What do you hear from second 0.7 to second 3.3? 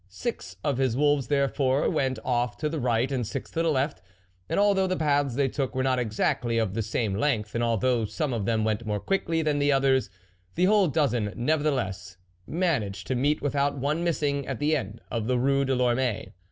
his wolves, therefore, went off to the right, and